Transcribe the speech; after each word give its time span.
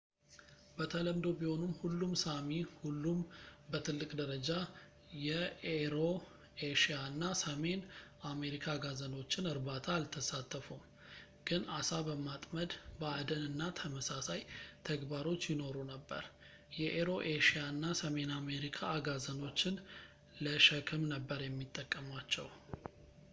በተለምዶ 0.77 1.25
ቢሆንም 1.39 1.73
ሁሉም 1.79 2.13
ሳሚ 2.21 2.47
ሁሉም 2.79 3.19
በትልቅ 3.71 4.07
ደረጃ 4.21 4.49
የኤሮኤሽያ 5.25 6.95
እና 7.09 7.25
ሰሜን 7.41 7.81
አሜሪካ 8.31 8.65
አጋዘኖችን 8.77 9.49
እርባታ 9.51 9.85
አልተሳተፉም 9.97 10.81
ግን 11.49 11.61
ዓሳ 11.79 11.91
በማጥመድ 12.07 12.73
በአደን 13.01 13.43
እና 13.51 13.61
ተመሳሳይ 13.81 14.41
ተግባሮች 14.89 15.45
ይኖሩ 15.51 15.77
ነበር 15.93 16.25
የኤሮኤሽያ 16.81 17.61
እና 17.75 17.83
ሰሜን 18.01 18.33
አሜሪካ 18.41 18.81
አጋዘኖችን 18.97 19.77
ለሸክም 20.45 21.05
ነበር 21.15 21.41
የሚጠቀሟቸው 21.47 22.49